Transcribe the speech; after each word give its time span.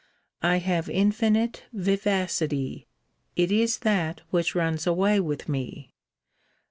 I 0.41 0.57
have 0.57 0.89
infinite 0.89 1.65
vivacity: 1.71 2.87
it 3.35 3.51
is 3.51 3.77
that 3.81 4.21
which 4.31 4.55
runs 4.55 4.87
away 4.87 5.19
with 5.19 5.47
me. 5.47 5.93